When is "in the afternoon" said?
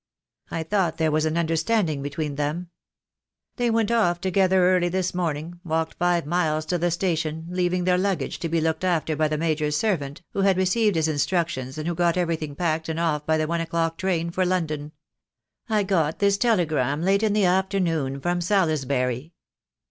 17.21-18.21